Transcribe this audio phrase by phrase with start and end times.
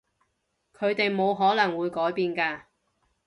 [0.73, 2.61] 佢哋冇可能會改變㗎